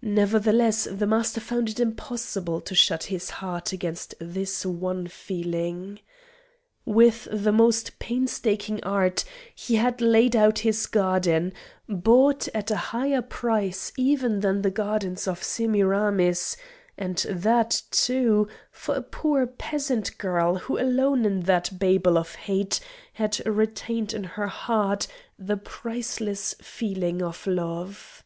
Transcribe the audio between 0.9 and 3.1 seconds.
the Master found it impossible to shut